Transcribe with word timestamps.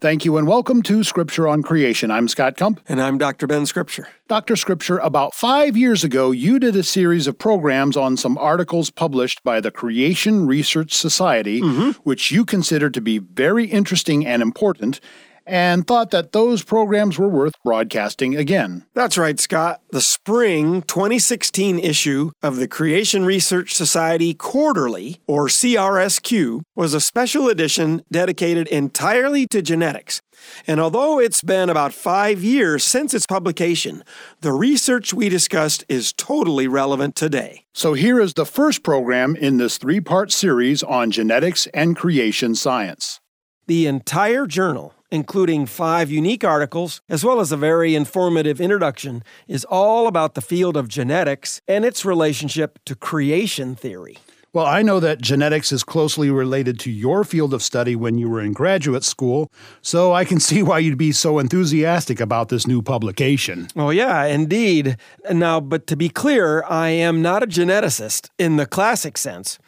Thank 0.00 0.24
you 0.24 0.36
and 0.36 0.46
welcome 0.46 0.80
to 0.84 1.02
Scripture 1.02 1.48
on 1.48 1.64
Creation. 1.64 2.12
I'm 2.12 2.28
Scott 2.28 2.56
Kump. 2.56 2.80
And 2.88 3.02
I'm 3.02 3.18
Dr. 3.18 3.48
Ben 3.48 3.66
Scripture. 3.66 4.06
Dr. 4.28 4.54
Scripture, 4.54 4.98
about 4.98 5.34
five 5.34 5.76
years 5.76 6.04
ago, 6.04 6.30
you 6.30 6.60
did 6.60 6.76
a 6.76 6.84
series 6.84 7.26
of 7.26 7.36
programs 7.36 7.96
on 7.96 8.16
some 8.16 8.38
articles 8.38 8.90
published 8.90 9.42
by 9.42 9.60
the 9.60 9.72
Creation 9.72 10.46
Research 10.46 10.92
Society, 10.92 11.60
mm-hmm. 11.60 12.00
which 12.04 12.30
you 12.30 12.44
considered 12.44 12.94
to 12.94 13.00
be 13.00 13.18
very 13.18 13.64
interesting 13.64 14.24
and 14.24 14.40
important 14.40 15.00
and 15.48 15.86
thought 15.86 16.10
that 16.10 16.32
those 16.32 16.62
programs 16.62 17.18
were 17.18 17.28
worth 17.28 17.54
broadcasting 17.64 18.36
again. 18.36 18.84
That's 18.94 19.18
right, 19.18 19.40
Scott. 19.40 19.80
The 19.90 20.00
spring 20.00 20.82
2016 20.82 21.78
issue 21.78 22.30
of 22.42 22.56
the 22.56 22.68
Creation 22.68 23.24
Research 23.24 23.74
Society 23.74 24.34
Quarterly, 24.34 25.20
or 25.26 25.48
CRSQ, 25.48 26.60
was 26.76 26.94
a 26.94 27.00
special 27.00 27.48
edition 27.48 28.02
dedicated 28.12 28.68
entirely 28.68 29.46
to 29.48 29.62
genetics. 29.62 30.20
And 30.66 30.80
although 30.80 31.18
it's 31.18 31.42
been 31.42 31.68
about 31.68 31.92
five 31.92 32.44
years 32.44 32.84
since 32.84 33.14
its 33.14 33.26
publication, 33.26 34.04
the 34.40 34.52
research 34.52 35.12
we 35.12 35.28
discussed 35.28 35.84
is 35.88 36.12
totally 36.12 36.68
relevant 36.68 37.16
today. 37.16 37.64
So 37.74 37.94
here 37.94 38.20
is 38.20 38.34
the 38.34 38.46
first 38.46 38.82
program 38.82 39.34
in 39.36 39.56
this 39.56 39.78
three 39.78 40.00
part 40.00 40.30
series 40.30 40.82
on 40.82 41.10
genetics 41.10 41.66
and 41.68 41.96
creation 41.96 42.54
science. 42.54 43.20
The 43.66 43.86
entire 43.86 44.46
journal 44.46 44.94
including 45.10 45.66
five 45.66 46.10
unique 46.10 46.44
articles, 46.44 47.00
as 47.08 47.24
well 47.24 47.40
as 47.40 47.52
a 47.52 47.56
very 47.56 47.94
informative 47.94 48.60
introduction, 48.60 49.22
is 49.46 49.64
all 49.64 50.06
about 50.06 50.34
the 50.34 50.40
field 50.40 50.76
of 50.76 50.88
genetics 50.88 51.60
and 51.66 51.84
its 51.84 52.04
relationship 52.04 52.78
to 52.84 52.94
creation 52.94 53.74
theory. 53.74 54.18
Well, 54.54 54.64
I 54.64 54.80
know 54.80 54.98
that 55.00 55.20
genetics 55.20 55.72
is 55.72 55.84
closely 55.84 56.30
related 56.30 56.80
to 56.80 56.90
your 56.90 57.22
field 57.22 57.52
of 57.52 57.62
study 57.62 57.94
when 57.94 58.16
you 58.16 58.30
were 58.30 58.40
in 58.40 58.54
graduate 58.54 59.04
school, 59.04 59.52
so 59.82 60.14
I 60.14 60.24
can 60.24 60.40
see 60.48 60.62
why 60.62 60.78
you'd 60.78 60.96
be 60.96 61.12
so 61.12 61.38
enthusiastic 61.38 62.18
about 62.18 62.48
this 62.48 62.66
new 62.66 62.80
publication. 62.80 63.68
Oh, 63.76 63.90
yeah, 63.90 64.24
indeed. 64.24 64.96
Now, 65.30 65.60
but 65.60 65.86
to 65.88 65.96
be 65.96 66.08
clear, 66.08 66.64
I 66.64 66.88
am 66.88 67.20
not 67.20 67.42
a 67.42 67.46
geneticist 67.46 68.30
in 68.38 68.56
the 68.56 68.66
classic 68.66 69.18
sense. 69.18 69.58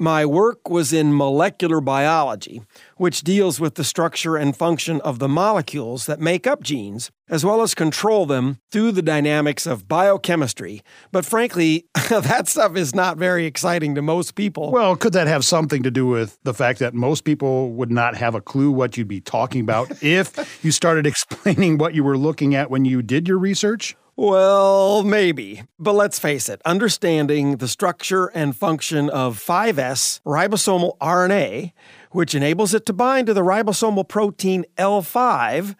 My 0.00 0.24
work 0.24 0.70
was 0.70 0.94
in 0.94 1.14
molecular 1.14 1.82
biology, 1.82 2.62
which 2.96 3.20
deals 3.20 3.60
with 3.60 3.74
the 3.74 3.84
structure 3.84 4.34
and 4.34 4.56
function 4.56 4.98
of 5.02 5.18
the 5.18 5.28
molecules 5.28 6.06
that 6.06 6.18
make 6.18 6.46
up 6.46 6.62
genes, 6.62 7.10
as 7.28 7.44
well 7.44 7.60
as 7.60 7.74
control 7.74 8.24
them 8.24 8.60
through 8.72 8.92
the 8.92 9.02
dynamics 9.02 9.66
of 9.66 9.88
biochemistry. 9.88 10.80
But 11.12 11.26
frankly, 11.26 11.84
that 12.08 12.48
stuff 12.48 12.76
is 12.76 12.94
not 12.94 13.18
very 13.18 13.44
exciting 13.44 13.94
to 13.94 14.00
most 14.00 14.36
people. 14.36 14.72
Well, 14.72 14.96
could 14.96 15.12
that 15.12 15.26
have 15.26 15.44
something 15.44 15.82
to 15.82 15.90
do 15.90 16.06
with 16.06 16.38
the 16.44 16.54
fact 16.54 16.78
that 16.78 16.94
most 16.94 17.24
people 17.24 17.70
would 17.72 17.90
not 17.90 18.16
have 18.16 18.34
a 18.34 18.40
clue 18.40 18.70
what 18.70 18.96
you'd 18.96 19.06
be 19.06 19.20
talking 19.20 19.60
about 19.60 19.90
if 20.02 20.64
you 20.64 20.72
started 20.72 21.06
explaining 21.06 21.76
what 21.76 21.92
you 21.92 22.04
were 22.04 22.16
looking 22.16 22.54
at 22.54 22.70
when 22.70 22.86
you 22.86 23.02
did 23.02 23.28
your 23.28 23.38
research? 23.38 23.96
Well, 24.20 25.02
maybe. 25.02 25.62
But 25.78 25.94
let's 25.94 26.18
face 26.18 26.50
it, 26.50 26.60
understanding 26.66 27.56
the 27.56 27.66
structure 27.66 28.26
and 28.26 28.54
function 28.54 29.08
of 29.08 29.38
5S 29.38 30.20
ribosomal 30.26 30.98
RNA, 30.98 31.72
which 32.10 32.34
enables 32.34 32.74
it 32.74 32.84
to 32.84 32.92
bind 32.92 33.28
to 33.28 33.32
the 33.32 33.40
ribosomal 33.40 34.06
protein 34.06 34.66
L5, 34.76 35.74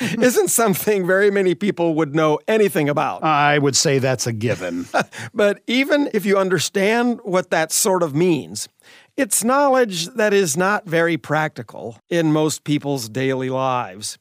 isn't 0.22 0.46
something 0.46 1.04
very 1.04 1.32
many 1.32 1.56
people 1.56 1.96
would 1.96 2.14
know 2.14 2.38
anything 2.46 2.88
about. 2.88 3.24
I 3.24 3.58
would 3.58 3.74
say 3.74 3.98
that's 3.98 4.28
a 4.28 4.32
given. 4.32 4.86
but 5.34 5.60
even 5.66 6.08
if 6.14 6.24
you 6.24 6.38
understand 6.38 7.18
what 7.24 7.50
that 7.50 7.72
sort 7.72 8.04
of 8.04 8.14
means, 8.14 8.68
it's 9.16 9.42
knowledge 9.42 10.06
that 10.14 10.32
is 10.32 10.56
not 10.56 10.86
very 10.86 11.16
practical 11.16 11.98
in 12.08 12.32
most 12.32 12.62
people's 12.62 13.08
daily 13.08 13.50
lives 13.50 14.18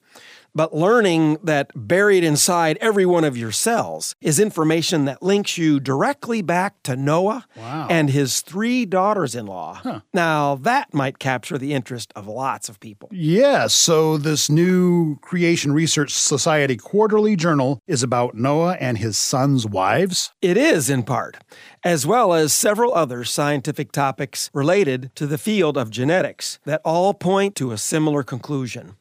but 0.53 0.73
learning 0.73 1.37
that 1.43 1.71
buried 1.75 2.23
inside 2.23 2.77
every 2.81 3.05
one 3.05 3.23
of 3.23 3.37
your 3.37 3.51
cells 3.51 4.15
is 4.21 4.39
information 4.39 5.05
that 5.05 5.21
links 5.21 5.57
you 5.57 5.79
directly 5.79 6.41
back 6.41 6.81
to 6.83 6.95
Noah 6.95 7.45
wow. 7.55 7.87
and 7.89 8.09
his 8.09 8.41
three 8.41 8.85
daughters 8.85 9.35
in 9.35 9.45
law. 9.45 9.75
Huh. 9.75 10.01
Now, 10.13 10.55
that 10.55 10.93
might 10.93 11.19
capture 11.19 11.57
the 11.57 11.73
interest 11.73 12.11
of 12.15 12.27
lots 12.27 12.69
of 12.69 12.79
people. 12.79 13.09
Yes. 13.11 13.73
So, 13.73 14.17
this 14.17 14.49
new 14.49 15.17
Creation 15.17 15.73
Research 15.73 16.11
Society 16.11 16.77
quarterly 16.77 17.35
journal 17.35 17.79
is 17.87 18.03
about 18.03 18.35
Noah 18.35 18.77
and 18.79 18.97
his 18.97 19.17
sons' 19.17 19.65
wives? 19.65 20.33
It 20.41 20.57
is, 20.57 20.89
in 20.89 21.03
part, 21.03 21.37
as 21.83 22.05
well 22.05 22.33
as 22.33 22.53
several 22.53 22.93
other 22.93 23.23
scientific 23.23 23.91
topics 23.91 24.49
related 24.53 25.11
to 25.15 25.27
the 25.27 25.37
field 25.37 25.77
of 25.77 25.89
genetics 25.89 26.59
that 26.65 26.81
all 26.83 27.13
point 27.13 27.55
to 27.55 27.71
a 27.71 27.77
similar 27.77 28.23
conclusion. 28.23 28.95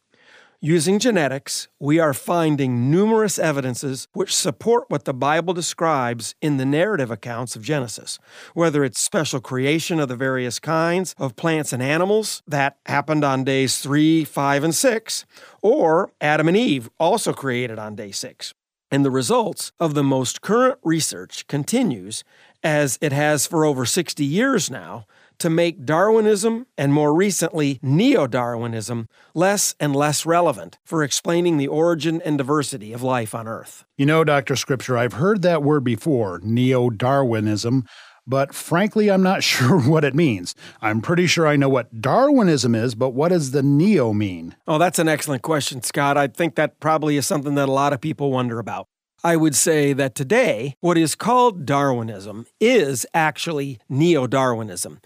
Using 0.61 0.99
genetics, 0.99 1.69
we 1.79 2.01
are 2.01 2.13
finding 2.13 2.91
numerous 2.91 3.39
evidences 3.39 4.09
which 4.13 4.35
support 4.35 4.87
what 4.91 5.05
the 5.05 5.15
Bible 5.15 5.55
describes 5.55 6.35
in 6.43 6.57
the 6.57 6.67
narrative 6.67 7.13
accounts 7.13 7.55
of 7.55 7.63
Genesis, 7.63 8.19
whether 8.55 8.83
it's 8.83 9.01
special 9.01 9.41
creation 9.41 10.01
of 10.01 10.09
the 10.09 10.17
various 10.17 10.59
kinds 10.59 11.15
of 11.17 11.37
plants 11.37 11.73
and 11.73 11.81
animals 11.81 12.43
that 12.45 12.77
happened 12.87 13.23
on 13.23 13.45
days 13.45 13.79
3, 13.79 14.25
5, 14.25 14.65
and 14.65 14.75
6, 14.75 15.27
or 15.63 16.11
Adam 16.21 16.49
and 16.49 16.57
Eve, 16.57 16.91
also 16.99 17.33
created 17.33 17.79
on 17.79 17.95
day 17.95 18.11
6. 18.11 18.53
And 18.91 19.05
the 19.05 19.13
results 19.13 19.71
of 19.79 19.95
the 19.95 20.03
most 20.03 20.41
current 20.41 20.81
research 20.83 21.47
continues, 21.47 22.25
as 22.65 22.99
it 23.01 23.13
has 23.13 23.47
for 23.47 23.65
over 23.65 23.87
60 23.87 24.25
years 24.25 24.73
now, 24.73 25.07
to 25.39 25.51
make 25.51 25.85
Darwinism 25.85 26.67
and 26.77 26.93
more 26.93 27.15
recently 27.15 27.79
Neo 27.83 28.27
Darwinism 28.27 29.09
less 29.35 29.75
and 29.79 29.95
less 29.95 30.27
relevant 30.27 30.79
for 30.85 31.03
explaining 31.03 31.57
the 31.57 31.69
origin 31.69 32.21
and 32.25 32.39
diversity 32.39 32.93
of 32.93 33.03
life 33.03 33.35
on 33.35 33.49
Earth. 33.49 33.85
You 33.97 34.07
know, 34.07 34.25
Dr. 34.25 34.57
Scripture, 34.57 34.97
I've 34.97 35.15
heard 35.15 35.43
that 35.43 35.63
word 35.63 35.85
before, 35.85 36.41
Neo 36.43 36.91
Darwinism, 36.91 37.87
but 38.27 38.55
frankly, 38.55 39.11
I'm 39.11 39.23
not 39.23 39.43
sure 39.45 39.81
what 39.81 40.05
it 40.05 40.15
means. 40.15 40.55
I'm 40.83 41.01
pretty 41.01 41.27
sure 41.27 41.47
I 41.47 41.57
know 41.57 41.69
what 41.69 42.01
Darwinism 42.01 42.75
is, 42.75 42.95
but 42.95 43.11
what 43.11 43.29
does 43.29 43.53
the 43.53 43.63
Neo 43.63 44.13
mean? 44.13 44.57
Oh, 44.67 44.79
that's 44.79 44.99
an 44.99 45.09
excellent 45.09 45.43
question, 45.43 45.83
Scott. 45.83 46.17
I 46.17 46.29
think 46.29 46.55
that 46.57 46.81
probably 46.81 47.17
is 47.17 47.27
something 47.27 47.55
that 47.55 47.69
a 47.69 47.73
lot 47.73 47.93
of 47.93 48.01
people 48.01 48.31
wonder 48.31 48.59
about. 48.59 48.87
I 49.25 49.35
would 49.35 49.57
say 49.57 49.93
that 49.95 50.15
today, 50.15 50.77
what 50.79 50.97
is 50.97 51.17
called 51.17 51.67
Darwinism 51.67 52.47
is 52.61 53.05
actually 53.13 53.81
Neo 53.89 54.29
Darwinism 54.29 55.01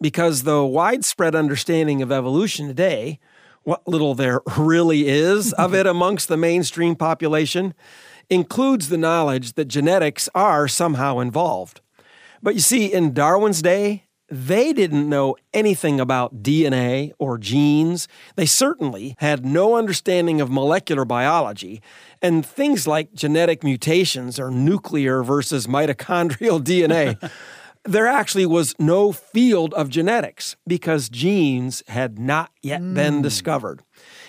because 0.00 0.42
the 0.42 0.64
widespread 0.64 1.34
understanding 1.34 2.02
of 2.02 2.12
evolution 2.12 2.68
today, 2.68 3.18
what 3.62 3.86
little 3.86 4.14
there 4.14 4.40
really 4.56 5.08
is 5.08 5.52
of 5.54 5.74
it 5.74 5.86
amongst 5.86 6.28
the 6.28 6.36
mainstream 6.36 6.96
population, 6.96 7.74
includes 8.30 8.88
the 8.88 8.98
knowledge 8.98 9.54
that 9.54 9.66
genetics 9.66 10.28
are 10.34 10.68
somehow 10.68 11.18
involved. 11.18 11.80
But 12.42 12.54
you 12.54 12.60
see, 12.60 12.92
in 12.92 13.14
Darwin's 13.14 13.62
day, 13.62 14.04
they 14.30 14.74
didn't 14.74 15.08
know 15.08 15.36
anything 15.54 15.98
about 15.98 16.42
DNA 16.42 17.12
or 17.18 17.38
genes. 17.38 18.06
They 18.36 18.44
certainly 18.44 19.16
had 19.18 19.44
no 19.44 19.76
understanding 19.76 20.40
of 20.40 20.50
molecular 20.50 21.06
biology. 21.06 21.80
And 22.20 22.44
things 22.44 22.86
like 22.86 23.14
genetic 23.14 23.64
mutations 23.64 24.38
or 24.38 24.50
nuclear 24.50 25.22
versus 25.22 25.66
mitochondrial 25.66 26.60
DNA 26.62 27.30
there 27.84 28.06
actually 28.06 28.46
was 28.46 28.74
no 28.78 29.12
field 29.12 29.74
of 29.74 29.88
genetics 29.88 30.56
because 30.66 31.08
genes 31.08 31.82
had 31.88 32.18
not 32.18 32.50
yet 32.62 32.80
mm. 32.80 32.94
been 32.94 33.16
hmm. 33.16 33.22
discovered. 33.22 33.82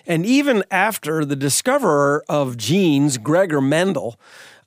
And 0.06 0.26
even 0.26 0.64
after 0.72 1.26
the 1.26 1.36
discoverer 1.36 2.24
of 2.30 2.58
genes, 2.58 3.18
Gregor 3.18 3.62
Mendel, 3.62 4.20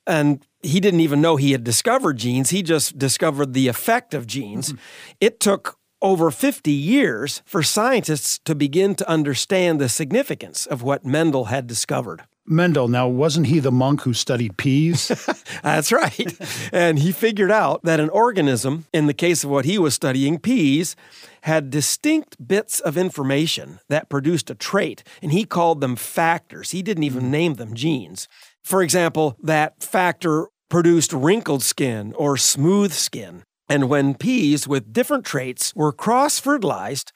and 0.06 0.46
he 0.62 0.80
didn't 0.80 1.00
even 1.00 1.20
know 1.20 1.36
he 1.36 1.52
had 1.52 1.64
discovered 1.64 2.18
genes, 2.18 2.50
he 2.50 2.62
just 2.62 2.98
discovered 2.98 3.52
the 3.52 3.68
effect 3.68 4.14
of 4.14 4.26
genes. 4.26 4.68
Mm-hmm. 4.68 4.82
It 5.20 5.40
took 5.40 5.78
over 6.00 6.30
50 6.30 6.70
years 6.70 7.42
for 7.46 7.62
scientists 7.62 8.38
to 8.44 8.54
begin 8.54 8.94
to 8.96 9.08
understand 9.08 9.80
the 9.80 9.88
significance 9.88 10.66
of 10.66 10.82
what 10.82 11.06
Mendel 11.06 11.46
had 11.46 11.66
discovered. 11.66 12.24
Mendel, 12.46 12.88
now 12.88 13.06
wasn't 13.06 13.46
he 13.46 13.60
the 13.60 13.70
monk 13.70 14.02
who 14.02 14.12
studied 14.12 14.56
peas? 14.56 15.08
That's 15.62 15.92
right. 15.92 16.36
and 16.72 16.98
he 16.98 17.12
figured 17.12 17.52
out 17.52 17.82
that 17.84 18.00
an 18.00 18.08
organism, 18.10 18.86
in 18.92 19.06
the 19.06 19.14
case 19.14 19.44
of 19.44 19.50
what 19.50 19.64
he 19.64 19.78
was 19.78 19.94
studying, 19.94 20.38
peas, 20.38 20.96
had 21.42 21.70
distinct 21.70 22.46
bits 22.46 22.80
of 22.80 22.96
information 22.96 23.78
that 23.88 24.08
produced 24.08 24.50
a 24.50 24.54
trait, 24.54 25.04
and 25.20 25.32
he 25.32 25.44
called 25.44 25.80
them 25.80 25.96
factors. 25.96 26.72
He 26.72 26.82
didn't 26.82 27.04
even 27.04 27.24
hmm. 27.24 27.30
name 27.30 27.54
them 27.54 27.74
genes. 27.74 28.28
For 28.62 28.82
example, 28.82 29.36
that 29.42 29.82
factor 29.82 30.48
produced 30.68 31.12
wrinkled 31.12 31.62
skin 31.62 32.14
or 32.16 32.36
smooth 32.36 32.92
skin. 32.92 33.44
And 33.68 33.88
when 33.88 34.14
peas 34.14 34.66
with 34.66 34.92
different 34.92 35.24
traits 35.24 35.74
were 35.74 35.92
cross 35.92 36.38
fertilized, 36.38 37.12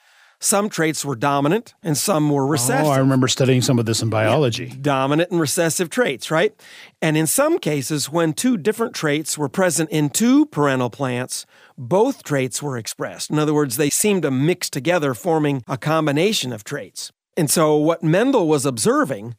some 0.47 0.69
traits 0.69 1.05
were 1.05 1.17
dominant 1.17 1.75
and 1.83 1.99
some 1.99 2.31
were 2.31 2.47
recessive. 2.47 2.87
Oh, 2.87 2.91
I 2.91 2.99
remember 2.99 3.27
studying 3.27 3.63
some 3.63 3.79
of 3.81 3.85
this 3.85 4.01
in 4.01 4.11
biology. 4.11 4.67
Yeah, 4.67 4.77
dominant 4.81 5.33
and 5.33 5.41
recessive 5.41 5.91
traits, 5.91 6.31
right? 6.31 6.55
And 7.03 7.17
in 7.17 7.27
some 7.27 7.59
cases, 7.59 8.09
when 8.09 8.33
two 8.33 8.57
different 8.57 8.95
traits 8.95 9.37
were 9.37 9.49
present 9.49 9.91
in 9.91 10.09
two 10.09 10.47
parental 10.47 10.89
plants, 10.89 11.47
both 11.77 12.23
traits 12.23 12.63
were 12.63 12.79
expressed. 12.79 13.29
In 13.29 13.41
other 13.41 13.53
words, 13.53 13.77
they 13.77 13.91
seemed 13.91 14.23
to 14.23 14.31
mix 14.31 14.71
together, 14.71 15.15
forming 15.15 15.65
a 15.67 15.77
combination 15.77 16.53
of 16.53 16.63
traits. 16.63 17.11
And 17.37 17.51
so, 17.51 17.77
what 17.77 18.03
Mendel 18.03 18.49
was 18.49 18.65
observing, 18.65 19.35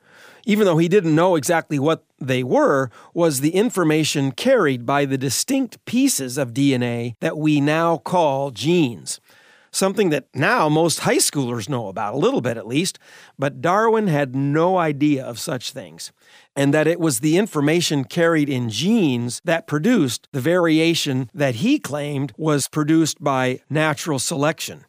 even 0.46 0.66
though 0.66 0.78
he 0.78 0.88
didn't 0.88 1.16
know 1.16 1.36
exactly 1.36 1.80
what 1.80 2.04
they 2.20 2.44
were, 2.44 2.92
was 3.14 3.40
the 3.40 3.56
information 3.56 4.32
carried 4.32 4.86
by 4.86 5.06
the 5.06 5.18
distinct 5.18 5.84
pieces 5.86 6.38
of 6.38 6.54
DNA 6.54 7.16
that 7.22 7.38
we 7.38 7.60
now 7.60 7.98
call 7.98 8.52
genes 8.52 9.20
something 9.78 10.10
that 10.10 10.28
now 10.34 10.68
most 10.68 11.02
high 11.02 11.18
schoolers 11.18 11.70
know 11.70 11.88
about, 11.88 12.16
a 12.16 12.18
little 12.18 12.42
bit 12.42 12.58
at 12.58 12.68
least, 12.68 12.98
but 13.38 13.62
Darwin 13.62 14.08
had 14.08 14.36
no 14.36 14.78
idea 14.78 15.24
of 15.24 15.40
such 15.40 15.72
things, 15.72 16.12
and 16.56 16.74
that 16.74 16.88
it 16.88 17.00
was 17.00 17.20
the 17.20 17.38
information 17.38 18.04
carried 18.04 18.50
in 18.50 18.70
genes 18.70 19.40
that 19.46 19.68
produced 19.68 20.28
the 20.32 20.42
variation 20.42 21.30
that 21.34 21.56
he 21.56 21.78
claimed 21.78 22.34
was 22.38 22.68
produced 22.68 23.24
by 23.24 23.62
natural 23.70 24.20
selection. 24.20 24.87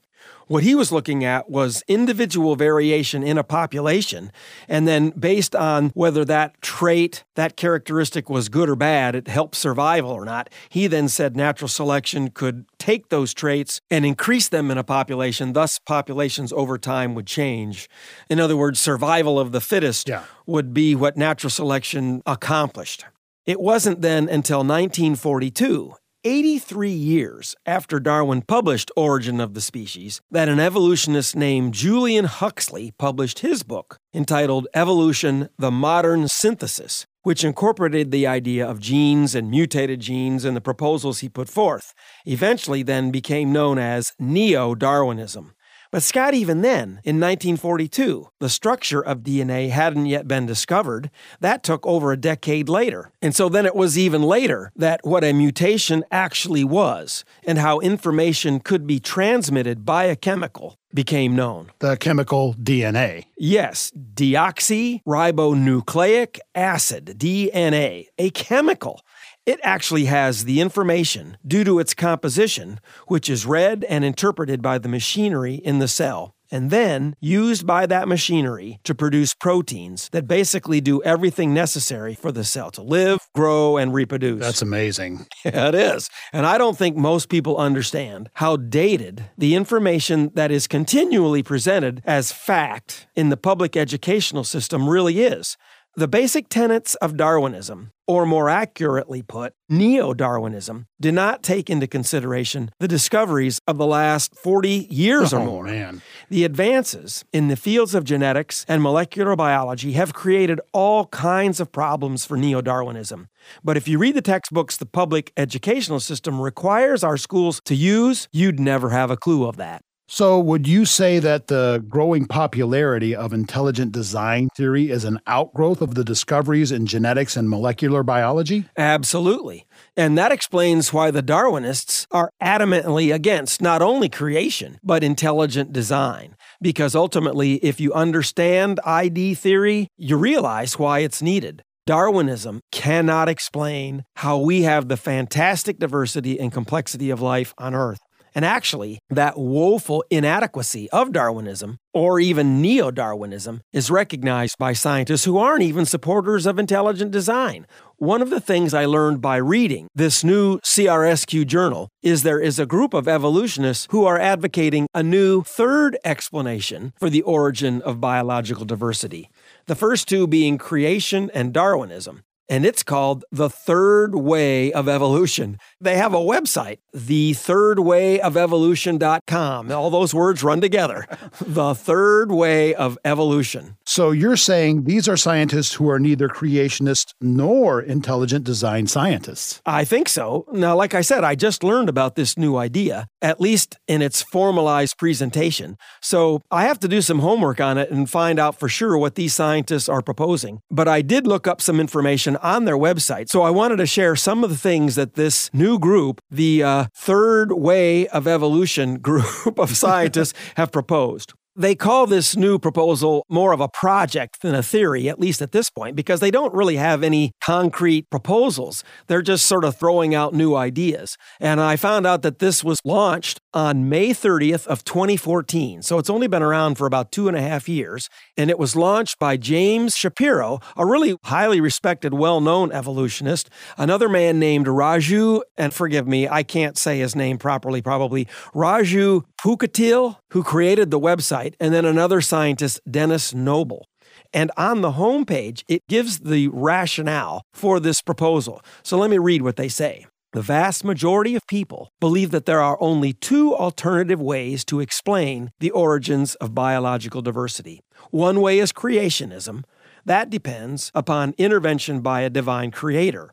What 0.49 0.63
he 0.63 0.75
was 0.75 0.91
looking 0.91 1.25
at 1.25 1.51
was 1.51 1.85
individual 1.89 2.57
variation 2.57 3.23
in 3.23 3.37
a 3.37 3.45
population, 3.45 4.33
and 4.67 4.89
then 4.89 5.11
based 5.11 5.55
on 5.55 5.91
whether 5.91 6.25
that 6.25 6.61
trait, 6.63 7.23
that 7.35 7.55
characteristic 7.55 8.31
was 8.31 8.49
good 8.49 8.71
or 8.71 8.75
bad, 8.75 9.15
it 9.15 9.29
helped 9.29 9.55
survival 9.55 10.11
or 10.11 10.25
not, 10.25 10.49
he 10.71 10.87
then 10.87 11.09
said 11.09 11.37
natural 11.37 11.69
selection 11.69 12.31
could 12.31 12.65
take 12.79 13.11
those 13.11 13.35
traits 13.35 13.83
and 13.91 14.07
increase 14.07 14.49
them 14.49 14.71
in 14.71 14.79
a 14.79 14.85
population, 14.85 15.53
thus, 15.53 15.79
populations 15.79 16.51
over 16.55 16.79
time 16.79 17.15
would 17.15 17.27
change. 17.27 17.91
In 18.31 18.41
other 18.41 18.57
words, 18.57 18.81
survival 18.81 19.39
of 19.39 19.53
the 19.53 19.61
fittest 19.61 20.09
yeah. 20.09 20.25
would 20.47 20.73
be 20.73 20.95
what 20.95 21.19
natural 21.19 21.51
selection 21.51 22.23
accomplished. 22.25 23.05
It 23.45 23.61
wasn't 23.61 24.01
then 24.01 24.31
until 24.31 24.61
1942 24.61 25.95
83 26.29 26.91
years 26.91 27.57
after 27.65 27.99
Darwin 27.99 28.43
published 28.43 28.91
Origin 28.95 29.41
of 29.41 29.55
the 29.55 29.63
Species 29.63 30.21
that 30.31 30.47
an 30.47 30.61
evolutionist 30.61 31.35
named 31.35 31.73
Julian 31.73 32.27
Huxley 32.27 32.93
published 32.99 33.39
his 33.39 33.63
book 33.63 33.97
entitled 34.13 34.69
Evolution 34.75 35.49
The 35.57 35.71
Modern 35.71 36.29
Synthesis, 36.29 37.07
which 37.23 37.45
incorporated 37.45 38.11
the 38.11 38.27
idea 38.27 38.69
of 38.69 38.79
genes 38.79 39.35
and 39.35 39.49
mutated 39.49 40.01
genes 40.01 40.45
in 40.45 40.53
the 40.53 40.61
proposals 40.61 41.21
he 41.21 41.31
put 41.31 41.49
forth, 41.49 41.95
eventually 42.27 42.83
then 42.83 43.11
became 43.11 43.51
known 43.51 43.79
as 43.79 44.13
Neo 44.19 44.75
Darwinism. 44.75 45.55
But 45.91 46.03
Scott, 46.03 46.35
even 46.35 46.61
then, 46.61 47.01
in 47.03 47.19
1942, 47.19 48.29
the 48.41 48.51
structure 48.51 49.01
of 49.01 49.21
DNA 49.21 49.71
hadn't 49.71 50.05
yet 50.07 50.29
been 50.29 50.45
discovered. 50.45 51.11
That 51.41 51.63
took 51.63 51.87
over 51.87 52.13
a 52.13 52.17
decade 52.17 52.69
later. 52.69 53.11
And 53.23 53.35
so 53.35 53.49
then 53.49 53.65
it 53.65 53.75
was 53.75 53.97
even 53.97 54.23
later 54.23 54.71
that 54.77 55.01
what 55.03 55.25
a 55.25 55.33
mutation 55.33 56.05
actually 56.11 56.65
was 56.65 57.25
and 57.47 57.59
how 57.59 57.81
information 57.81 58.61
could 58.61 58.87
be 58.87 59.01
transmitted 59.01 59.87
by 59.87 60.05
a 60.05 60.17
chemical 60.17 60.77
became 60.93 61.35
known. 61.35 61.71
The 61.79 61.97
chemical 61.97 62.53
DNA. 62.55 63.25
Yes, 63.37 63.91
deoxyribonucleic 64.15 66.39
acid, 66.55 67.17
DNA, 67.19 68.07
a 68.19 68.29
chemical 68.31 69.01
it 69.49 69.59
actually 69.63 70.05
has 70.05 70.45
the 70.45 70.61
information 70.61 71.39
due 71.47 71.65
to 71.65 71.79
its 71.79 71.95
composition, 71.95 72.79
which 73.07 73.31
is 73.31 73.47
read 73.47 73.83
and 73.85 74.05
interpreted 74.05 74.61
by 74.61 74.77
the 74.77 74.91
machinery 74.91 75.55
in 75.55 75.79
the 75.79 75.89
cell, 75.89 76.35
and 76.51 76.71
then 76.71 77.17
used 77.19 77.67
by 77.67 77.87
that 77.87 78.09
machinery 78.09 78.79
to 78.85 78.95
produce 78.95 79.33
proteins 79.33 80.11
that 80.11 80.29
basically 80.29 80.83
do 80.83 81.03
everything 81.03 81.55
necessary 81.55 82.15
for 82.15 82.31
the 82.31 82.45
cell 82.45 82.71
to 82.73 82.83
live, 82.83 83.21
grow, 83.35 83.79
and 83.79 83.95
reproduce. 83.95 84.41
That's 84.41 84.61
amazing. 84.61 85.27
Yeah, 85.47 85.69
it 85.69 85.75
is. 85.75 86.11
And 86.33 86.45
I 86.45 86.59
don't 86.59 86.77
think 86.77 86.97
most 86.97 87.31
people 87.31 87.57
understand 87.57 88.29
how 88.35 88.57
dated 88.57 89.31
the 89.39 89.55
information 89.55 90.31
that 90.35 90.51
is 90.51 90.67
continually 90.67 91.43
presented 91.43 92.03
as 92.05 92.33
fact 92.33 93.07
in 93.17 93.31
the 93.31 93.37
public 93.39 93.77
educational 93.77 94.45
system 94.45 94.89
really 94.91 95.23
is. 95.23 95.57
The 95.99 96.07
basic 96.07 96.49
tenets 96.49 96.95
of 96.95 97.17
Darwinism, 97.17 97.91
or 98.07 98.25
more 98.25 98.49
accurately 98.49 99.21
put, 99.21 99.53
neo 99.69 100.15
Darwinism, 100.15 100.87
do 101.01 101.11
not 101.11 101.43
take 101.43 101.69
into 101.69 101.89
consideration 101.89 102.71
the 102.79 102.87
discoveries 102.87 103.61
of 103.67 103.79
the 103.79 103.87
last 103.87 104.33
40 104.37 104.87
years 104.91 105.35
oh, 105.35 105.41
or 105.41 105.45
more. 105.45 105.65
Man. 105.65 106.01
The 106.29 106.45
advances 106.45 107.25
in 107.33 107.49
the 107.49 107.57
fields 107.57 107.97
of 107.97 108.05
genetics 108.05 108.65
and 108.69 108.81
molecular 108.81 109.35
biology 109.35 109.95
have 109.95 110.15
created 110.15 110.61
all 110.73 111.07
kinds 111.07 111.59
of 111.59 111.73
problems 111.73 112.25
for 112.25 112.37
neo 112.37 112.61
Darwinism. 112.61 113.27
But 113.65 113.77
if 113.77 113.89
you 113.89 113.99
read 113.99 114.15
the 114.15 114.23
textbooks 114.23 114.77
the 114.77 114.87
public 114.87 115.33
educational 115.37 115.99
system 115.99 116.41
requires 116.41 117.03
our 117.03 117.17
schools 117.17 117.61
to 117.65 117.75
use, 117.75 118.29
you'd 118.31 118.61
never 118.61 118.91
have 118.91 119.11
a 119.11 119.17
clue 119.17 119.49
of 119.49 119.57
that. 119.57 119.83
So, 120.11 120.41
would 120.41 120.67
you 120.67 120.87
say 120.87 121.19
that 121.19 121.49
the 121.49 121.85
growing 121.87 122.25
popularity 122.25 123.15
of 123.15 123.35
intelligent 123.35 123.93
design 123.93 124.49
theory 124.57 124.91
is 124.91 125.05
an 125.05 125.21
outgrowth 125.27 125.83
of 125.83 125.97
the 125.97 126.03
discoveries 126.03 126.73
in 126.73 126.87
genetics 126.87 127.37
and 127.37 127.51
molecular 127.51 128.03
biology? 128.03 128.65
Absolutely. 128.79 129.67
And 129.99 130.17
that 130.17 130.33
explains 130.33 130.95
why 130.95 131.11
the 131.11 131.23
Darwinists 131.23 132.07
are 132.11 132.31
adamantly 132.43 133.15
against 133.15 133.61
not 133.61 133.83
only 133.83 134.09
creation, 134.09 134.79
but 134.83 135.05
intelligent 135.05 135.75
design. 135.75 136.37
Because 136.63 136.95
ultimately, 136.95 137.57
if 137.57 137.79
you 137.79 137.93
understand 137.93 138.81
ID 138.87 139.35
theory, 139.35 139.89
you 139.99 140.17
realize 140.17 140.79
why 140.79 141.01
it's 141.01 141.21
needed. 141.21 141.63
Darwinism 141.87 142.61
cannot 142.73 143.29
explain 143.29 144.05
how 144.17 144.39
we 144.39 144.63
have 144.63 144.89
the 144.89 144.97
fantastic 144.97 145.79
diversity 145.79 146.41
and 146.41 146.51
complexity 146.51 147.11
of 147.11 147.21
life 147.21 147.53
on 147.59 147.75
Earth. 147.75 148.01
And 148.35 148.45
actually, 148.45 148.99
that 149.11 149.39
woeful 149.39 150.05
inadequacy 150.11 150.89
of 150.91 151.13
Darwinism, 151.13 151.79
or 151.93 152.21
even 152.21 152.61
neo 152.61 152.91
Darwinism, 152.91 153.61
is 153.73 153.91
recognized 153.91 154.57
by 154.59 154.73
scientists 154.73 155.25
who 155.25 155.39
aren't 155.39 155.63
even 155.63 155.85
supporters 155.85 156.47
of 156.47 156.59
intelligent 156.59 157.11
design. 157.11 157.67
One 157.97 158.23
of 158.23 158.31
the 158.31 158.41
things 158.41 158.75
I 158.75 158.85
learned 158.85 159.21
by 159.21 159.39
reading 159.39 159.89
this 159.95 160.23
new 160.23 160.59
CRSQ 160.61 161.47
journal 161.47 161.89
is 162.01 162.23
there 162.23 162.41
is 162.41 162.59
a 162.61 162.67
group 162.67 162.95
of 162.95 163.09
evolutionists 163.09 163.89
who 163.91 164.05
are 164.05 164.19
advocating 164.19 164.87
a 164.95 165.03
new 165.03 165.43
third 165.43 165.99
explanation 166.05 166.93
for 166.97 167.11
the 167.11 167.23
origin 167.23 167.83
of 167.83 168.01
biological 168.01 168.65
diversity. 168.65 169.31
The 169.67 169.75
first 169.75 170.09
two 170.09 170.29
being 170.29 170.59
creation 170.59 171.31
and 171.35 171.53
Darwinism 171.53 172.23
and 172.49 172.65
it's 172.65 172.83
called 172.83 173.27
The 173.31 173.51
Third 173.51 174.15
Way 174.15 174.73
of 174.73 174.89
Evolution. 174.89 175.59
They 175.81 175.97
have 175.97 176.15
a 176.15 176.19
website, 176.19 176.79
thethirdwayofevolution.com. 176.97 179.73
All 179.73 179.91
those 179.91 180.15
words 180.15 180.43
run 180.43 180.61
together. 180.61 181.07
the 181.41 181.75
Third 181.75 182.33
Way 182.33 182.75
of 182.75 182.99
Evolution. 183.05 183.77
So 183.85 184.11
you're 184.11 184.37
saying 184.37 184.85
these 184.85 185.09
are 185.09 185.17
scientists 185.17 185.75
who 185.75 185.91
are 185.91 185.99
neither 185.99 186.29
creationists 186.29 187.15
nor 187.21 187.81
intelligent 187.81 188.45
design 188.45 188.87
scientists? 188.87 189.61
I 189.67 189.85
think 189.85 190.09
so. 190.09 190.47
Now, 190.53 190.77
like 190.77 190.95
I 190.95 191.01
said, 191.01 191.25
I 191.25 191.35
just 191.35 191.63
learned 191.63 191.89
about 191.89 192.15
this 192.15 192.39
new 192.39 192.57
idea, 192.57 193.09
at 193.21 193.41
least 193.41 193.79
in 193.87 194.03
its 194.03 194.23
formalized 194.23 194.99
presentation. 194.99 195.77
So 196.01 196.43
I 196.51 196.65
have 196.65 196.79
to 196.81 196.89
do 196.89 197.03
some 197.03 197.21
homework 197.21 197.61
on 197.61 197.79
it 197.79 197.91
and 197.91 198.09
find 198.09 198.39
out 198.39 198.59
for 198.59 198.69
sure 198.69 198.97
what 198.97 199.15
these 199.15 199.35
scientists 199.35 199.89
are 199.89 200.03
proposing. 200.03 200.61
But 200.71 200.89
I 200.89 201.03
did 201.03 201.27
look 201.27 201.47
up 201.47 201.61
some 201.61 201.81
information 201.81 202.37
on 202.43 202.65
their 202.65 202.77
website. 202.77 203.29
So 203.29 203.43
I 203.43 203.51
wanted 203.51 203.77
to 203.77 203.87
share 203.87 204.17
some 204.17 204.45
of 204.45 204.51
the 204.51 204.57
things 204.57 204.95
that 204.95 205.15
this 205.15 205.51
new 205.53 205.79
group, 205.79 206.21
the 206.31 206.63
uh, 206.63 206.85
Third 206.95 207.53
Way 207.53 208.09
of 208.09 208.27
Evolution 208.27 208.99
group 209.01 209.59
of 209.59 209.77
scientists, 209.77 210.35
have 210.57 210.73
proposed. 210.73 211.33
They 211.59 211.75
call 211.75 212.07
this 212.07 212.37
new 212.37 212.61
proposal 212.61 213.27
more 213.29 213.53
of 213.53 213.61
a 213.61 213.69
project 213.69 214.43
than 214.43 214.55
a 214.55 214.63
theory, 214.63 215.09
at 215.09 215.19
least 215.19 215.43
at 215.43 215.51
this 215.51 215.71
point, 215.71 215.97
because 215.97 216.21
they 216.21 216.31
don't 216.31 216.55
really 216.55 216.77
have 216.77 217.03
any 217.03 217.33
concrete 217.43 218.09
proposals. 218.11 218.85
They're 219.09 219.23
just 219.23 219.45
sort 219.45 219.65
of 219.65 219.75
throwing 219.75 220.15
out 220.15 220.33
new 220.33 220.55
ideas. 220.55 221.17
And 221.41 221.61
I 221.61 221.75
found 221.75 222.07
out 222.07 222.23
that 222.23 222.39
this 222.39 222.63
was 222.63 222.79
launched 222.85 223.38
on 223.55 223.89
May 223.89 224.11
30th 224.11 224.67
of 224.67 224.85
2014. 224.85 225.83
So 225.83 225.99
it's 225.99 226.11
only 226.11 226.27
been 226.27 226.43
around 226.43 226.77
for 226.77 226.87
about 226.87 227.11
two 227.13 227.29
and 227.29 227.37
a 227.37 227.41
half 227.41 227.69
years. 227.69 228.09
And 228.37 228.51
it 228.51 228.59
was 228.59 228.77
launched 228.77 229.19
by 229.19 229.37
James 229.37 229.95
Shapiro, 229.97 230.61
a 230.77 230.85
really 230.85 231.17
highly 231.25 231.61
respected, 231.61 232.15
well-known 232.15 232.73
evolutionist, 232.73 233.49
another 233.77 234.09
man 234.09 234.39
named 234.39 234.67
Raju, 234.67 235.43
and 235.57 235.73
forgive 235.73 236.07
me, 236.07 236.29
I 236.29 236.43
can't 236.43 236.77
say 236.77 236.99
his 236.99 237.17
name 237.17 237.39
properly, 237.39 237.83
probably, 237.83 238.27
Raju 238.55 239.23
Pookottil, 239.41 240.17
who 240.33 240.43
created 240.43 240.91
the 240.91 241.01
website, 241.01 241.55
and 241.59 241.73
then 241.73 241.85
another 241.85 242.21
scientist, 242.21 242.81
Denis 242.91 243.35
Noble. 243.35 243.87
And 244.33 244.51
on 244.57 244.83
the 244.83 244.93
homepage, 244.93 245.63
it 245.69 245.83
gives 245.89 246.21
the 246.21 246.49
rationale 246.49 247.43
for 247.55 247.81
this 247.81 248.03
proposal. 248.03 248.61
So 248.83 248.99
let 248.99 249.11
me 249.11 249.19
read 249.19 249.43
what 249.43 249.57
they 249.57 249.69
say. 249.69 250.07
The 250.33 250.43
vast 250.43 250.85
majority 250.85 251.35
of 251.37 251.47
people 251.47 251.91
believe 252.01 252.33
that 252.33 252.45
there 252.45 252.61
are 252.61 252.77
only 252.83 253.15
two 253.15 253.55
alternative 253.55 254.21
ways 254.21 254.63
to 254.67 254.79
explain 254.79 255.53
the 255.59 255.71
origins 255.71 256.35
of 256.35 256.55
biological 256.55 257.23
diversity. 257.23 257.81
One 258.11 258.43
way 258.43 258.59
is 258.59 258.71
creationism. 258.71 259.65
That 260.05 260.29
depends 260.29 260.93
upon 260.95 261.35
intervention 261.39 262.03
by 262.03 262.21
a 262.21 262.31
divine 262.31 262.73
creator. 262.73 263.33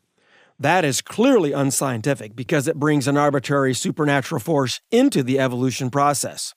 That 0.58 0.86
is 0.86 1.02
clearly 1.02 1.52
unscientific 1.52 2.34
because 2.34 2.66
it 2.66 2.80
brings 2.80 3.06
an 3.06 3.18
arbitrary 3.18 3.74
supernatural 3.74 4.40
force 4.40 4.80
into 4.90 5.22
the 5.22 5.38
evolution 5.38 5.90
process. 5.90 6.54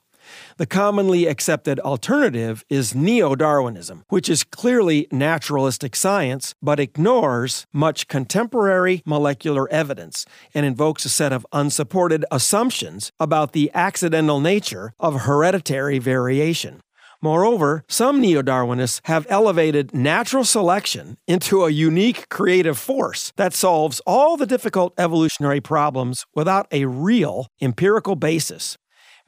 The 0.57 0.65
commonly 0.65 1.25
accepted 1.25 1.79
alternative 1.79 2.63
is 2.69 2.95
neo 2.95 3.35
Darwinism, 3.35 4.03
which 4.09 4.29
is 4.29 4.43
clearly 4.43 5.07
naturalistic 5.11 5.95
science 5.95 6.55
but 6.61 6.79
ignores 6.79 7.65
much 7.71 8.07
contemporary 8.07 9.01
molecular 9.05 9.69
evidence 9.71 10.25
and 10.53 10.65
invokes 10.65 11.05
a 11.05 11.09
set 11.09 11.33
of 11.33 11.45
unsupported 11.51 12.25
assumptions 12.31 13.11
about 13.19 13.53
the 13.53 13.71
accidental 13.73 14.39
nature 14.39 14.93
of 14.99 15.21
hereditary 15.21 15.99
variation. 15.99 16.81
Moreover, 17.21 17.83
some 17.89 18.21
neo 18.21 18.41
Darwinists 18.41 19.01
have 19.03 19.27
elevated 19.29 19.93
natural 19.93 20.45
selection 20.45 21.17
into 21.27 21.65
a 21.65 21.69
unique 21.69 22.29
creative 22.29 22.77
force 22.77 23.33
that 23.35 23.53
solves 23.53 23.99
all 24.07 24.37
the 24.37 24.45
difficult 24.45 24.93
evolutionary 24.97 25.59
problems 25.59 26.25
without 26.33 26.65
a 26.71 26.85
real 26.85 27.47
empirical 27.61 28.15
basis. 28.15 28.77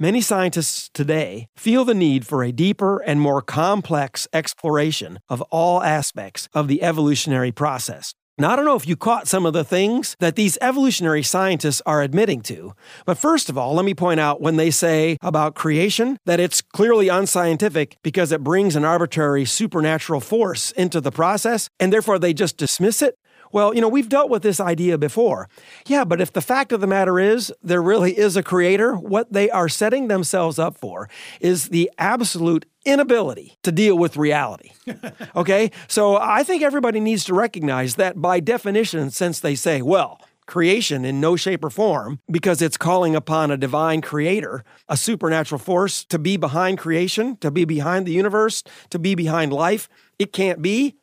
Many 0.02 0.22
scientists 0.22 0.90
today 0.96 1.46
feel 1.56 1.86
the 1.86 1.94
need 1.94 2.26
for 2.26 2.44
a 2.44 2.52
deeper 2.52 3.04
and 3.04 3.22
more 3.22 3.40
complex 3.44 4.28
exploration 4.34 5.20
of 5.30 5.42
all 5.52 5.84
aspects 5.84 6.50
of 6.56 6.68
the 6.68 6.82
evolutionary 6.82 7.52
process. 7.52 8.16
Now, 8.36 8.50
I 8.50 8.56
don't 8.56 8.66
know 8.66 8.76
if 8.76 8.88
you 8.88 8.96
caught 8.96 9.28
some 9.28 9.46
of 9.46 9.54
the 9.54 9.64
things 9.64 10.16
that 10.20 10.36
these 10.36 10.58
evolutionary 10.60 11.22
scientists 11.22 11.84
are 11.86 12.02
admitting 12.02 12.42
to, 12.44 12.74
but 13.06 13.20
first 13.20 13.48
of 13.48 13.60
all, 13.60 13.76
let 13.76 13.86
me 13.86 13.94
point 13.94 14.20
out 14.20 14.42
when 14.42 14.56
they 14.56 14.72
say 14.72 15.18
about 15.22 15.54
creation 15.54 16.18
that 16.26 16.40
it's 16.40 16.64
clearly 16.64 17.08
unscientific 17.08 17.96
because 18.02 18.32
it 18.32 18.44
brings 18.44 18.76
an 18.76 18.84
arbitrary 18.84 19.46
supernatural 19.46 20.20
force 20.20 20.72
into 20.72 21.00
the 21.00 21.12
process, 21.12 21.70
and 21.80 21.94
therefore 21.94 22.18
they 22.18 22.34
just 22.34 22.58
dismiss 22.58 23.04
it. 23.04 23.20
Well, 23.52 23.74
you 23.74 23.82
know, 23.82 23.88
we've 23.88 24.10
dealt 24.10 24.30
with 24.30 24.44
this 24.44 24.60
idea 24.60 24.98
before. 24.98 25.50
Yeah, 25.88 26.04
but 26.04 26.22
if 26.22 26.34
the 26.34 26.42
fact 26.42 26.72
of 26.72 26.82
the 26.82 26.88
matter 26.88 27.20
is 27.20 27.54
there 27.62 27.82
really 27.82 28.18
is 28.18 28.36
a 28.36 28.44
creator, 28.44 28.96
what 28.96 29.32
they 29.32 29.50
are 29.50 29.70
setting 29.70 30.08
themselves 30.08 30.60
up 30.60 30.78
for 30.78 31.10
is 31.40 31.70
the 31.70 31.92
absolute 31.98 32.66
inability 32.86 33.58
to 33.64 33.72
deal 33.72 33.98
with 33.98 34.18
reality. 34.18 34.72
okay? 35.36 35.72
So 35.88 36.18
I 36.18 36.44
think 36.44 36.64
everybody 36.64 37.00
needs 37.00 37.26
to 37.26 37.34
recognize 37.34 37.96
that 37.96 38.22
by 38.22 38.40
definition, 38.40 39.12
since 39.12 39.40
they 39.40 39.56
say, 39.56 39.82
well, 39.82 40.20
creation 40.52 41.06
in 41.06 41.22
no 41.22 41.38
shape 41.38 41.64
or 41.64 41.70
form 41.70 42.20
because 42.30 42.62
it's 42.62 42.76
calling 42.76 43.16
upon 43.16 43.52
a 43.52 43.58
divine 43.58 44.02
creator, 44.02 44.66
a 44.90 44.98
supernatural 44.98 45.60
force 45.60 46.04
to 46.04 46.20
be 46.20 46.36
behind 46.36 46.78
creation, 46.78 47.38
to 47.38 47.50
be 47.50 47.64
behind 47.64 48.06
the 48.06 48.12
universe, 48.12 48.62
to 48.90 49.00
be 49.00 49.16
behind 49.16 49.54
life. 49.54 49.88
It 50.20 50.34
can't 50.34 50.62
be 50.62 50.98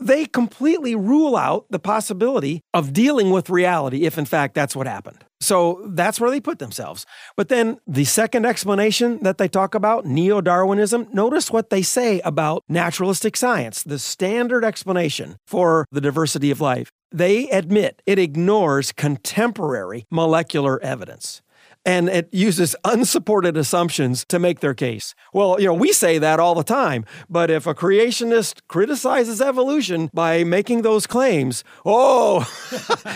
they 0.00 0.26
completely 0.26 0.94
rule 0.94 1.36
out 1.36 1.66
the 1.70 1.78
possibility 1.78 2.62
of 2.72 2.92
dealing 2.92 3.30
with 3.30 3.50
reality 3.50 4.04
if, 4.04 4.18
in 4.18 4.24
fact, 4.24 4.54
that's 4.54 4.76
what 4.76 4.86
happened. 4.86 5.24
So 5.40 5.82
that's 5.86 6.20
where 6.20 6.30
they 6.30 6.40
put 6.40 6.58
themselves. 6.58 7.06
But 7.36 7.48
then 7.48 7.78
the 7.86 8.04
second 8.04 8.44
explanation 8.44 9.22
that 9.22 9.38
they 9.38 9.48
talk 9.48 9.74
about, 9.74 10.04
neo 10.04 10.40
Darwinism, 10.40 11.08
notice 11.12 11.50
what 11.50 11.70
they 11.70 11.82
say 11.82 12.20
about 12.20 12.64
naturalistic 12.68 13.36
science, 13.36 13.82
the 13.82 13.98
standard 13.98 14.64
explanation 14.64 15.36
for 15.46 15.86
the 15.92 16.00
diversity 16.00 16.50
of 16.50 16.60
life. 16.60 16.90
They 17.10 17.48
admit 17.50 18.02
it 18.04 18.18
ignores 18.18 18.92
contemporary 18.92 20.06
molecular 20.10 20.82
evidence 20.82 21.40
and 21.88 22.10
it 22.10 22.28
uses 22.32 22.76
unsupported 22.84 23.56
assumptions 23.56 24.26
to 24.26 24.38
make 24.38 24.60
their 24.60 24.74
case. 24.74 25.14
Well, 25.32 25.58
you 25.58 25.66
know, 25.66 25.72
we 25.72 25.94
say 25.94 26.18
that 26.18 26.38
all 26.38 26.54
the 26.54 26.62
time, 26.62 27.06
but 27.30 27.50
if 27.50 27.66
a 27.66 27.74
creationist 27.74 28.60
criticizes 28.68 29.40
evolution 29.40 30.10
by 30.12 30.44
making 30.44 30.82
those 30.82 31.06
claims, 31.06 31.64
oh, 31.86 32.46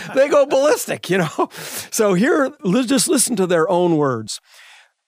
they 0.15 0.27
go 0.27 0.47
ballistic, 0.47 1.09
you 1.09 1.19
know? 1.19 1.49
So 1.91 2.15
here, 2.15 2.51
just 2.85 3.07
listen 3.07 3.35
to 3.35 3.45
their 3.45 3.69
own 3.69 3.97
words. 3.97 4.41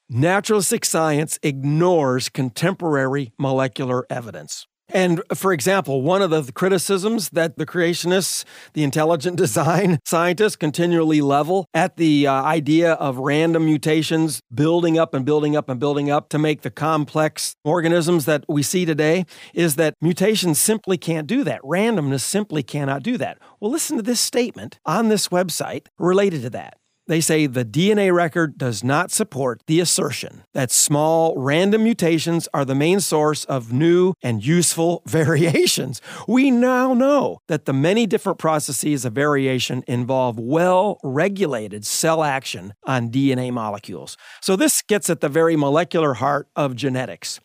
Naturalistic 0.08 0.86
science 0.86 1.40
ignores 1.42 2.30
contemporary 2.30 3.34
molecular 3.40 4.06
evidence. 4.10 4.68
And 4.90 5.22
for 5.34 5.52
example, 5.52 6.02
one 6.02 6.22
of 6.22 6.30
the 6.30 6.52
criticisms 6.52 7.30
that 7.30 7.58
the 7.58 7.66
creationists, 7.66 8.44
the 8.74 8.84
intelligent 8.84 9.36
design 9.46 10.00
scientists 10.06 10.56
continually 10.56 11.22
level 11.22 11.66
at 11.74 11.98
the 11.98 12.28
uh, 12.28 12.34
idea 12.44 12.94
of 12.94 13.18
random 13.18 13.66
mutations 13.66 14.42
building 14.54 14.98
up 14.98 15.14
and 15.14 15.26
building 15.26 15.56
up 15.56 15.70
and 15.70 15.80
building 15.80 16.12
up 16.12 16.30
to 16.30 16.38
make 16.38 16.62
the 16.62 16.72
complex 16.72 17.56
organisms 17.64 18.26
that 18.26 18.44
we 18.48 18.62
see 18.62 18.86
today 18.86 19.26
is 19.54 19.76
that 19.76 19.96
mutations 20.02 20.60
simply 20.60 20.98
can't 20.98 21.28
do 21.28 21.44
that. 21.44 21.62
Randomness 21.62 22.22
simply 22.22 22.64
cannot 22.64 23.04
do 23.04 23.18
that. 23.18 23.38
Well, 23.60 23.72
listen 23.72 23.98
to 23.98 24.04
this 24.04 24.20
statement 24.20 24.80
on 24.86 25.10
this 25.10 25.30
website 25.30 25.88
related 25.98 26.42
to 26.44 26.50
that. 26.52 26.78
They 27.08 27.22
say 27.22 27.46
the 27.46 27.64
DNA 27.64 28.12
record 28.12 28.58
does 28.58 28.84
not 28.84 29.12
support 29.12 29.62
the 29.68 29.80
assertion 29.80 30.44
that 30.54 30.72
small 30.72 31.36
random 31.38 31.84
mutations 31.84 32.48
are 32.52 32.66
the 32.66 32.74
main 32.74 33.00
source 33.00 33.46
of 33.46 33.72
new 33.72 34.14
and 34.24 34.44
useful 34.44 35.04
variations. 35.06 36.02
We 36.28 36.50
now 36.50 36.96
know 36.96 37.42
that 37.48 37.66
the 37.66 37.74
many 37.74 38.08
different 38.08 38.40
processes 38.40 39.06
of 39.06 39.14
variation 39.14 39.84
involve 39.88 40.40
well 40.40 41.00
regulated 41.04 41.86
cell 41.86 42.24
action 42.24 42.74
on 42.86 43.12
DNA 43.12 43.52
molecules. 43.52 44.18
So, 44.42 44.56
this 44.56 44.82
gets 44.82 45.10
at 45.10 45.22
the 45.22 45.30
very 45.30 45.56
molecular 45.56 46.16
heart 46.16 46.48
of 46.56 46.76
genetics. 46.76 47.40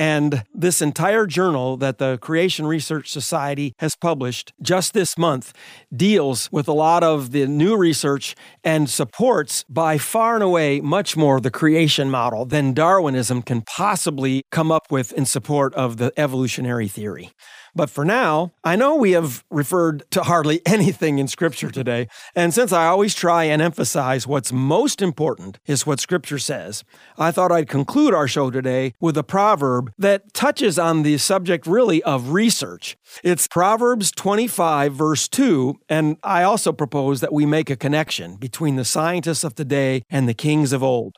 And 0.00 0.44
this 0.54 0.80
entire 0.80 1.26
journal 1.26 1.76
that 1.76 1.98
the 1.98 2.16
Creation 2.22 2.66
Research 2.66 3.10
Society 3.10 3.74
has 3.80 3.94
published 3.94 4.54
just 4.62 4.94
this 4.94 5.18
month 5.18 5.52
deals 5.94 6.48
with 6.50 6.68
a 6.68 6.72
lot 6.72 7.04
of 7.04 7.32
the 7.32 7.46
new 7.46 7.76
research 7.76 8.34
and 8.64 8.88
supports 8.88 9.62
by 9.68 9.98
far 9.98 10.36
and 10.36 10.42
away 10.42 10.80
much 10.80 11.18
more 11.18 11.38
the 11.38 11.50
creation 11.50 12.10
model 12.10 12.46
than 12.46 12.72
Darwinism 12.72 13.42
can 13.42 13.60
possibly 13.60 14.42
come 14.50 14.72
up 14.72 14.90
with 14.90 15.12
in 15.12 15.26
support 15.26 15.74
of 15.74 15.98
the 15.98 16.14
evolutionary 16.16 16.88
theory. 16.88 17.30
But 17.74 17.90
for 17.90 18.04
now, 18.04 18.52
I 18.64 18.76
know 18.76 18.94
we 18.94 19.12
have 19.12 19.44
referred 19.50 20.02
to 20.10 20.22
hardly 20.22 20.60
anything 20.66 21.18
in 21.18 21.28
Scripture 21.28 21.70
today. 21.70 22.08
And 22.34 22.52
since 22.52 22.72
I 22.72 22.86
always 22.86 23.14
try 23.14 23.44
and 23.44 23.62
emphasize 23.62 24.26
what's 24.26 24.52
most 24.52 25.02
important 25.02 25.58
is 25.66 25.86
what 25.86 26.00
Scripture 26.00 26.38
says, 26.38 26.84
I 27.18 27.30
thought 27.30 27.52
I'd 27.52 27.68
conclude 27.68 28.14
our 28.14 28.28
show 28.28 28.50
today 28.50 28.94
with 29.00 29.16
a 29.16 29.22
proverb 29.22 29.92
that 29.98 30.32
touches 30.32 30.78
on 30.78 31.02
the 31.02 31.18
subject 31.18 31.66
really 31.66 32.02
of 32.02 32.30
research. 32.30 32.96
It's 33.22 33.46
Proverbs 33.46 34.10
25, 34.12 34.94
verse 34.94 35.28
2. 35.28 35.76
And 35.88 36.16
I 36.22 36.42
also 36.42 36.72
propose 36.72 37.20
that 37.20 37.32
we 37.32 37.46
make 37.46 37.70
a 37.70 37.76
connection 37.76 38.36
between 38.36 38.76
the 38.76 38.84
scientists 38.84 39.44
of 39.44 39.54
today 39.54 40.02
and 40.10 40.28
the 40.28 40.34
kings 40.34 40.72
of 40.72 40.82
old. 40.82 41.16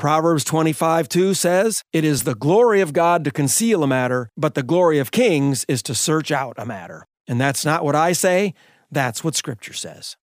Proverbs 0.00 0.44
25 0.44 1.10
2 1.10 1.34
says, 1.34 1.84
It 1.92 2.04
is 2.04 2.22
the 2.22 2.34
glory 2.34 2.80
of 2.80 2.94
God 2.94 3.22
to 3.24 3.30
conceal 3.30 3.82
a 3.82 3.86
matter, 3.86 4.30
but 4.34 4.54
the 4.54 4.62
glory 4.62 4.98
of 4.98 5.10
kings 5.10 5.66
is 5.68 5.82
to 5.82 5.94
search 5.94 6.32
out 6.32 6.54
a 6.56 6.64
matter. 6.64 7.06
And 7.28 7.38
that's 7.38 7.66
not 7.66 7.84
what 7.84 7.94
I 7.94 8.12
say, 8.12 8.54
that's 8.90 9.22
what 9.22 9.34
Scripture 9.36 9.74
says. 9.74 10.16